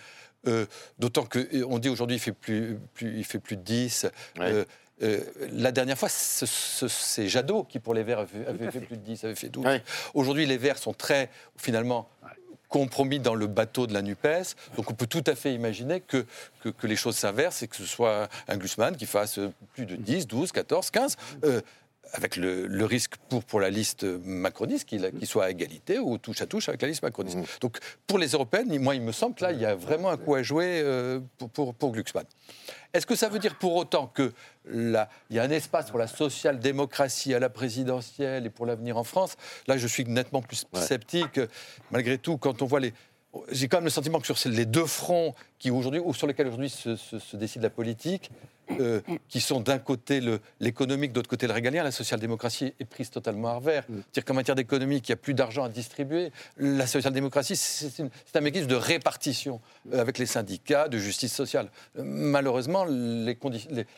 [0.48, 0.66] Euh,
[0.98, 4.08] d'autant qu'on dit aujourd'hui il fait plus, plus, il fait plus de 10.
[5.52, 9.36] la dernière fois, c'est Jadot qui, pour les Verts, avait, fait plus de 10, avait
[9.36, 9.80] fait 12.
[10.16, 12.10] Aujourd'hui, les Verts sont très, finalement,
[12.74, 14.56] compromis dans le bateau de la NUPES.
[14.78, 16.26] Donc on peut tout à fait imaginer que,
[16.64, 19.40] que, les choses s'inversent et que ce soit un Glucksmann qui fasse
[19.76, 21.18] plus de 10, 12, 14, 15.
[22.12, 26.46] Avec le, risque pour, pour la liste macroniste qu'il soit à égalité ou touche à
[26.46, 27.38] touche avec la liste macroniste.
[27.38, 27.46] Mmh.
[27.62, 30.18] Donc pour les européennes, moi il me semble que là il y a vraiment un
[30.18, 32.26] coup à jouer euh, pour, pour, pour Glucksmann.
[32.94, 34.32] Est-ce que ça veut dire pour autant qu'il
[35.32, 39.36] y a un espace pour la social-démocratie à la présidentielle et pour l'avenir en France?
[39.66, 41.40] Là, je suis nettement plus sceptique.
[41.90, 42.94] Malgré tout, quand on voit les,
[43.52, 46.48] j'ai quand même le sentiment que sur les deux fronts qui aujourd'hui, ou sur lesquels
[46.48, 48.30] aujourd'hui se, décide la politique,
[48.80, 50.22] euh, qui sont d'un côté
[50.60, 53.84] l'économique, d'autre côté le régalien, la social-démocratie est prise totalement à revers.
[53.90, 53.96] Mm.
[53.96, 56.32] C'est-à-dire qu'en matière d'économie, il n'y a plus d'argent à distribuer.
[56.58, 58.02] La social-démocratie, c'est
[58.36, 59.62] un mécanisme de répartition
[59.94, 61.70] euh, avec les syndicats, de justice sociale.
[61.98, 63.38] Euh, malheureusement, les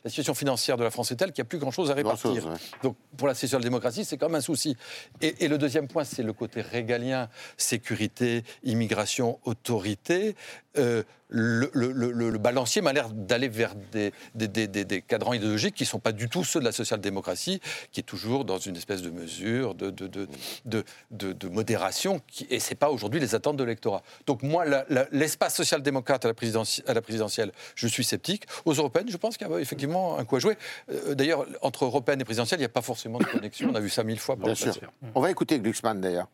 [0.04, 2.49] la situation financière de la France est telle qu'il n'y a plus grand-chose à répartir.
[2.84, 4.75] Donc pour la social-démocratie, c'est quand même un souci.
[5.21, 10.36] Et, et le deuxième point, c'est le côté régalien, sécurité, immigration, autorité.
[10.77, 15.88] Euh, le, le, balancier m'a l'air d'aller vers des, des, des, cadrans idéologiques qui ne
[15.88, 17.61] sont pas du tout ceux de la social-démocratie,
[17.91, 20.27] qui est toujours dans une espèce de mesure de, de,
[20.65, 24.03] de, de modération, qui, et ce n'est pas aujourd'hui les attentes de l'électorat.
[24.27, 24.65] Donc moi,
[25.11, 28.45] l'espace social-démocrate à, à, la présidentielle, je suis sceptique.
[28.65, 30.57] Aux européennes, je pense qu'il y a effectivement un coup à jouer.
[30.91, 33.69] Euh, d'ailleurs, entre européennes et présidentielles, il n'y a pas forcément de connexion.
[33.71, 34.35] On a vu ça mille fois.
[34.35, 34.75] Bien sûr.
[35.15, 36.29] On va écouter Glucksmann d'ailleurs.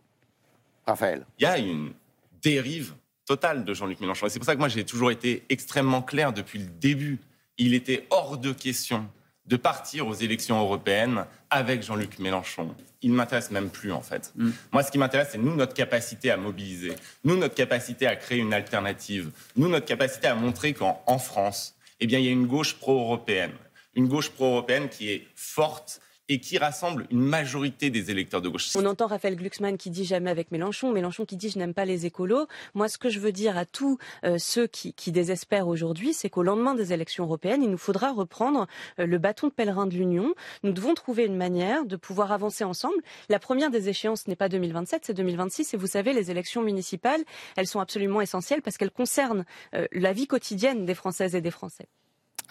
[0.86, 1.26] Raphaël.
[1.40, 1.94] Il y a une
[2.42, 2.94] dérive
[3.32, 4.28] total de Jean-Luc Mélenchon.
[4.28, 7.18] Et c'est pour ça que moi, j'ai toujours été extrêmement clair depuis le début.
[7.58, 9.08] Il était hors de question
[9.46, 12.76] de partir aux élections européennes avec Jean-Luc Mélenchon.
[13.02, 14.34] Il ne m'intéresse même plus, en fait.
[14.36, 14.50] Mm.
[14.74, 16.92] Moi, ce qui m'intéresse, c'est nous, notre capacité à mobiliser,
[17.24, 22.08] nous, notre capacité à créer une alternative, nous, notre capacité à montrer qu'en France, eh
[22.08, 23.54] bien, il y a une gauche pro-européenne.
[23.96, 28.70] Une gauche pro-européenne qui est forte et qui rassemble une majorité des électeurs de gauche.
[28.76, 31.84] On entend Raphaël Glucksmann qui dit jamais avec Mélenchon, Mélenchon qui dit je n'aime pas
[31.84, 32.48] les écolos.
[32.74, 36.30] Moi, ce que je veux dire à tous euh, ceux qui, qui désespèrent aujourd'hui, c'est
[36.30, 38.68] qu'au lendemain des élections européennes, il nous faudra reprendre
[39.00, 40.34] euh, le bâton de pèlerin de l'Union.
[40.64, 43.02] Nous devons trouver une manière de pouvoir avancer ensemble.
[43.28, 45.74] La première des échéances n'est pas 2027, c'est 2026.
[45.74, 47.26] Et vous savez, les élections municipales,
[47.58, 49.44] elles sont absolument essentielles parce qu'elles concernent
[49.76, 51.90] euh, la vie quotidienne des Françaises et des Français.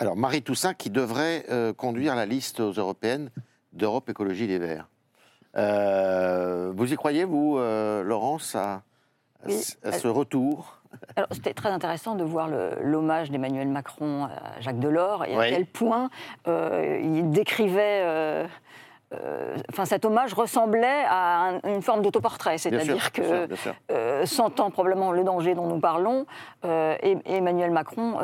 [0.01, 3.31] Alors, Marie Toussaint qui devrait euh, conduire la liste aux européennes
[3.72, 4.88] d'Europe Écologie Les Verts.
[5.56, 8.83] Euh, vous y croyez, vous, euh, Laurence, à, à
[9.46, 10.76] Oui, ce- à ce retour?
[11.16, 12.48] Alors, c'était très intéressant de voir
[12.83, 15.44] l'hommage d'Emmanuel Macron à Jacques Delors et Oui.
[15.46, 16.11] à quel point
[16.48, 18.46] euh, il décrivait.
[19.12, 23.49] Euh, Enfin, cet hommage ressemblait à un- une forme d'autoportrait, c'est-à-dire que,
[23.90, 26.27] euh, sentant probablement le danger dont nous parlons,
[26.64, 28.16] euh, et- Emmanuel Macron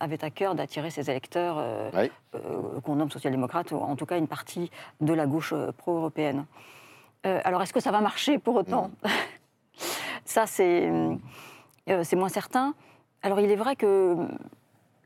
[0.00, 1.62] avait à cœur d'attirer ses électeurs
[1.94, 2.10] Oui.
[2.84, 6.44] qu'on nomme social-démocrates, ou en tout cas une partie de la gauche pro-européenne.
[7.24, 8.90] Alors, est-ce que ça va marcher pour autant
[10.24, 10.90] Ça, c'est
[11.88, 12.74] euh, moins certain.
[13.22, 14.16] Alors, il est vrai que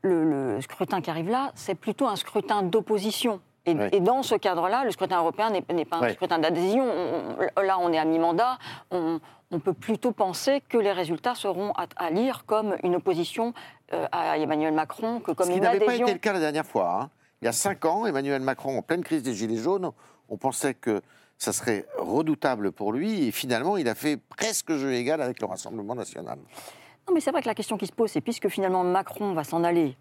[0.01, 0.23] le,
[0.55, 3.39] le scrutin qui arrive là, c'est plutôt un scrutin d'opposition.
[3.65, 3.89] Et, Oui.
[3.91, 6.13] et dans ce cadre-là, le scrutin européen n'est pas un Oui.
[6.13, 6.83] scrutin d'adhésion.
[6.83, 8.57] On- on- Là, on est à mi-mandat.
[8.89, 9.19] On,
[9.51, 13.53] on peut plutôt penser que les résultats seront à, à lire comme une opposition
[13.93, 16.39] euh, à Emmanuel Macron que comme Ce qui une n'avait pas été le cas la
[16.39, 17.01] dernière fois.
[17.01, 17.09] hein.
[17.41, 19.91] Il y a cinq ans, Emmanuel Macron, en pleine crise des Gilets jaunes,
[20.29, 21.01] on pensait que
[21.37, 25.47] ça serait redoutable pour lui, et finalement, il a fait presque jeu égal avec le
[25.47, 26.37] Rassemblement national.
[27.07, 29.43] Non, mais c'est vrai que la question qui se pose, c'est puisque finalement Macron va
[29.43, 29.97] s'en aller,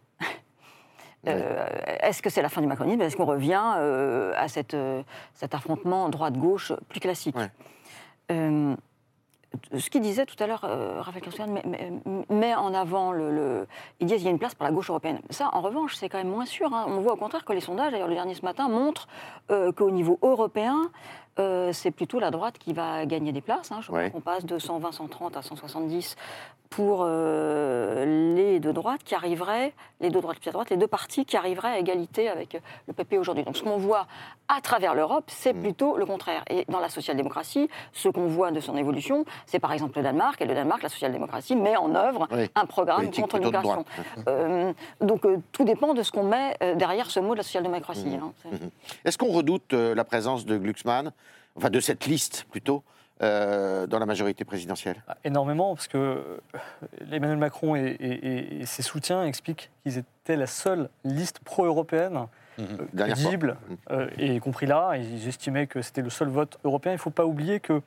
[1.26, 1.66] euh,
[2.00, 3.00] est-ce que c'est la fin du macronisme?
[3.02, 5.02] Est-ce qu'on revient euh, à cette, euh,
[5.35, 7.37] cet affrontement droite-gauche plus classique?
[9.72, 10.61] Ce qu'il disait tout à l'heure,
[11.00, 11.92] Raphaël Glucksmann met, met-
[12.30, 13.66] met en avant le, le-
[13.98, 15.18] Il dit qu'il y a une place pour la gauche européenne.
[15.30, 16.72] Ça, en revanche, c'est quand même moins sûr.
[16.72, 16.85] hein.
[16.87, 19.09] On voit au contraire que les sondages, d'ailleurs le dernier ce matin, montrent
[19.76, 20.83] qu'au niveau européen,
[21.38, 23.70] euh, c'est plutôt la droite qui va gagner des places.
[23.72, 23.78] hein.
[23.80, 24.10] Je crois Ouais.
[24.10, 26.16] qu'on passe de 120, 130 à 170
[26.70, 31.36] pour euh, les deux droites qui arriveraient, les deux droites droite, les deux partis qui
[31.36, 33.42] arriveraient à égalité avec euh, le PP aujourd'hui.
[33.42, 34.06] Donc ce qu'on voit
[34.46, 35.62] à travers l'Europe, c'est Mm.
[35.62, 36.44] plutôt le contraire.
[36.48, 40.40] Et dans la social-démocratie, ce qu'on voit de son évolution, c'est par exemple le Danemark.
[40.40, 42.48] Et le Danemark, la social-démocratie met en œuvre Oui.
[42.54, 43.84] un programme Politique contre l'immigration.
[44.28, 48.16] Euh, donc euh, tout dépend de ce qu'on met derrière ce mot de la social-démocratie.
[48.16, 48.22] Mm.
[48.22, 48.32] hein.
[48.42, 48.70] C'est-
[49.08, 51.10] Est-ce qu'on redoute la présence de Glucksmann,
[51.56, 52.82] enfin de cette liste plutôt,
[53.22, 56.38] euh, dans la majorité présidentielle Ah, Énormément, parce que euh,
[57.12, 62.26] Emmanuel Macron et, et- et ses soutiens expliquent qu'ils étaient la seule liste pro-européenne
[62.58, 62.64] euh,
[62.96, 63.56] crédible,
[63.90, 66.92] euh, et y compris là, ils estimaient que c'était le seul vote européen.
[66.92, 67.80] Il ne faut pas oublier que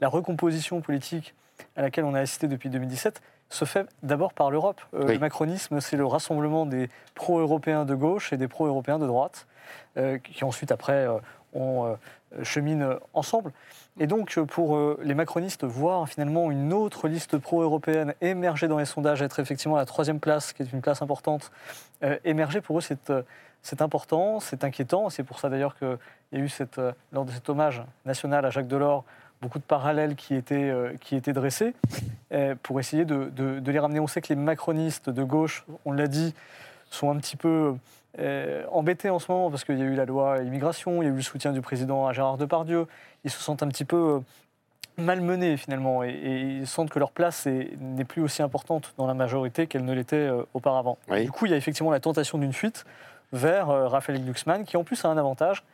[0.00, 1.34] la recomposition politique
[1.76, 3.20] à laquelle on a assisté depuis 2017
[3.50, 4.80] se fait d'abord par l'Europe.
[4.92, 5.12] Oui.
[5.14, 9.46] Le macronisme, c'est le rassemblement des pro-européens de gauche et des pro-européens de droite,
[10.24, 11.06] qui ensuite, après,
[11.54, 11.94] euh,
[12.38, 13.52] euh, chemine ensemble.
[14.00, 18.78] Et donc, euh, pour euh, les macronistes, voir finalement une autre liste pro-européenne émerger dans
[18.78, 21.50] les sondages, être effectivement à la troisième place, qui est une place importante,
[22.24, 22.82] émerger pour eux,
[23.62, 25.08] c'est important, c'est inquiétant.
[25.10, 25.98] C'est pour ça d'ailleurs qu'il
[26.32, 26.80] y a eu, cette,
[27.12, 29.04] lors de cet hommage national à Jacques Delors,
[29.40, 31.74] beaucoup de parallèles qui étaient, qui étaient dressés
[32.62, 34.00] pour essayer de- de les ramener.
[34.00, 36.34] On sait que les macronistes de gauche, on l'a dit,
[36.90, 37.74] sont un petit peu
[38.18, 41.08] euh, embêtés en ce moment parce qu'il y a eu la loi immigration, il y
[41.08, 42.86] a eu le soutien du président à Gérard Depardieu.
[43.24, 44.20] Ils se sentent un petit peu euh,
[44.98, 49.06] malmenés finalement et, et ils sentent que leur place est- n'est plus aussi importante dans
[49.06, 50.98] la majorité qu'elle ne l'était euh, auparavant.
[51.08, 51.24] Oui.
[51.24, 52.84] Du coup, il y a effectivement la tentation d'une fuite
[53.32, 55.64] vers euh, Raphaël Glucksmann qui en plus a un avantage,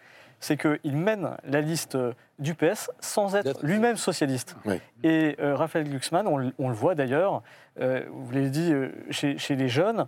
[0.41, 4.55] c'est qu'il mène la liste euh, du PS sans être lui-même socialiste.
[4.65, 4.81] Oui.
[5.03, 7.43] Et Raphaël Glucksmann, on, le- on le voit d'ailleurs,
[7.77, 8.73] vous l'avez dit,
[9.11, 10.07] chez, chez les jeunes,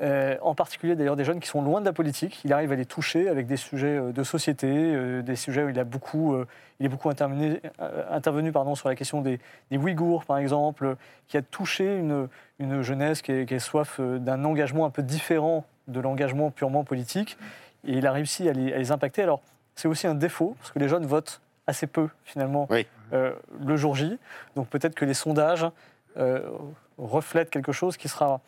[0.00, 2.76] euh, en particulier d'ailleurs des jeunes qui sont loin de la politique, il arrive à
[2.76, 6.34] les toucher avec des sujets euh, de société, euh, des sujets où il, a beaucoup,
[6.34, 6.46] euh,
[6.78, 7.60] il est beaucoup intervenu,
[8.10, 12.28] intervenu pardon, sur la question des, des Ouïghours, par exemple, qui a touché une,
[12.60, 17.36] une jeunesse qui, est- qui soif d'un engagement un peu différent de l'engagement purement politique.
[17.86, 19.22] Et il a réussi à les, à les impacter.
[19.22, 19.40] Alors,
[19.74, 22.86] c'est aussi un défaut, parce que les jeunes votent assez peu, finalement, Oui.
[23.12, 24.18] le jour J.
[24.56, 25.66] Donc peut-être que les sondages
[26.98, 28.40] reflètent quelque chose qui sera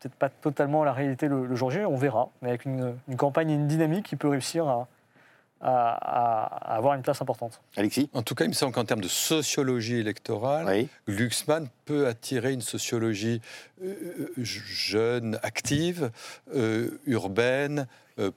[0.00, 3.16] peut-être pas totalement la réalité le, le jour J, on verra, mais avec une, une
[3.16, 4.86] campagne et une dynamique qui peut réussir à,
[5.60, 7.60] à- à- à avoir une place importante.
[7.76, 8.08] Alexis?
[8.14, 10.88] En tout cas, il me semble qu'en termes de sociologie électorale, Oui.
[11.08, 13.40] Glucksmann peut attirer une sociologie
[13.84, 13.94] euh,
[14.36, 16.10] jeune, active,
[16.54, 17.84] euh, urbaine, euh,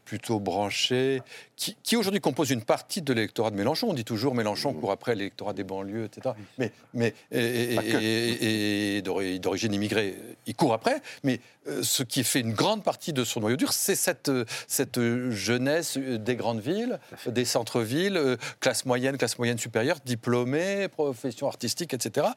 [0.05, 1.21] plutôt branchés,
[1.55, 3.87] qui, qui aujourd'hui composent une partie de l'électorat de Mélenchon.
[3.89, 6.35] On dit toujours Mélenchon court après l'électorat des banlieues, etc.
[6.57, 10.15] Mais, mais et, d'origine immigrée,
[10.47, 11.01] il court après.
[11.23, 14.45] Mais euh, ce qui fait une grande partie de son noyau dur, c'est cette, euh,
[14.67, 19.97] cette euh, jeunesse euh, des grandes villes, des centres-villes, euh, classe moyenne, classe moyenne supérieure,
[20.03, 22.27] diplômés, profession artistique, etc.,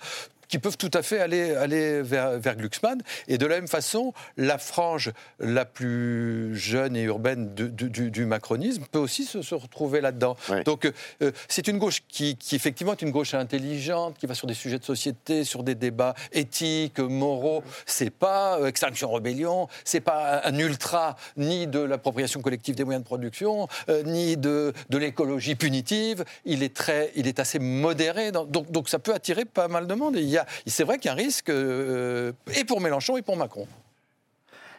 [0.55, 3.03] qui peuvent tout à fait aller, aller vers, vers Glucksmann.
[3.27, 8.85] Et de la même façon, la frange la plus jeune et urbaine du, du macronisme
[8.93, 10.37] peut aussi se, se retrouver là-dedans.
[10.63, 10.85] Donc,
[11.23, 14.55] euh, c'est une gauche qui, qui, effectivement, est une gauche intelligente, qui va sur des
[14.55, 17.65] sujets de société, sur des débats éthiques, moraux.
[17.85, 23.03] C'est pas euh, Extinction Rébellion, c'est pas un ultra ni de l'appropriation collective des moyens
[23.03, 26.25] de production, euh, ni de, de l'écologie punitive.
[26.45, 28.31] Il est, très, il est assez modéré.
[28.31, 30.17] dans- donc, donc, ça peut attirer pas mal de monde.
[30.17, 33.17] Et il y a- c'est vrai qu'il y a un risque, euh, et pour Mélenchon
[33.17, 33.67] et pour Macron.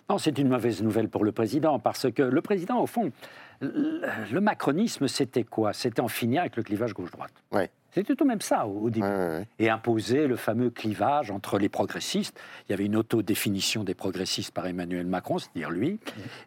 [0.09, 3.11] Non, c'est une mauvaise nouvelle pour le président, parce que le président, au fond,
[3.59, 4.01] le,
[4.31, 5.73] le macronisme, c'était quoi?
[5.73, 7.33] C'était en finir avec le clivage gauche-droite.
[7.51, 7.69] Ouais.
[7.95, 9.07] C'était tout de même ça au, au début.
[9.07, 9.47] Ouais, ouais, ouais.
[9.57, 12.37] Et imposer le fameux clivage entre les progressistes.
[12.67, 15.97] Il y avait une autodéfinition des progressistes par Emmanuel Macron, c'est-à-dire lui,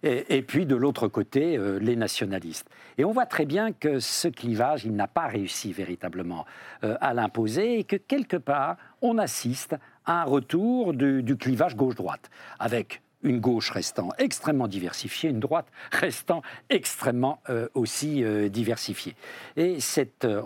[0.03, 2.69] et, et puis de l'autre côté, euh, les nationalistes.
[2.99, 6.45] Et on voit très bien que ce clivage, il n'a pas réussi véritablement
[6.85, 11.77] euh, à l'imposer et que quelque part, on assiste à un retour du, du clivage
[11.77, 19.15] gauche-droite, avec une gauche restant extrêmement diversifiée, une droite restant extrêmement euh, aussi euh, diversifiée.
[19.57, 20.41] Et cette euh,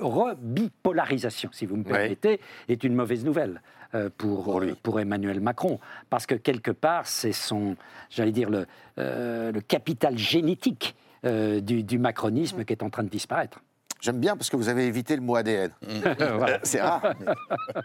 [0.00, 3.60] rebipolarisation, si vous me permettez, est une mauvaise nouvelle.
[3.94, 4.74] euh, pour, Pour lui.
[4.82, 7.76] pour Emmanuel Macron, parce que quelque part, c'est son,
[8.10, 8.66] j'allais dire, le,
[8.96, 13.60] le capital génétique du, du macronisme qui est en train de disparaître.
[14.02, 15.70] J'aime bien parce que vous avez évité le mot ADN.
[16.18, 16.58] Voilà.
[16.64, 17.14] C'est rare.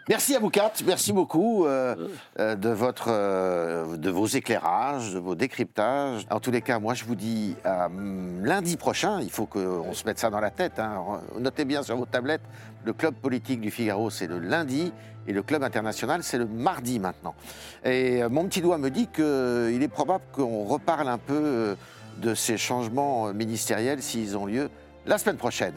[0.10, 1.96] merci à vous quatre, merci beaucoup euh,
[2.40, 6.26] euh, de, votre, euh, de vos éclairages, de vos décryptages.
[6.32, 9.94] En tous les cas, moi je vous dis à hum, lundi prochain, il faut qu'on
[9.94, 10.80] se mette ça dans la tête.
[10.80, 11.22] hein.
[11.38, 12.42] Notez bien sur vos tablettes,
[12.84, 14.92] le club politique du Figaro c'est le lundi
[15.28, 17.36] et le club international c'est le mardi maintenant.
[17.86, 21.76] Et euh, mon petit doigt me dit qu'il est probable qu'on reparle un peu euh,
[22.18, 24.72] de ces changements ministériels s'ils ont lieu
[25.06, 25.74] la semaine prochaine.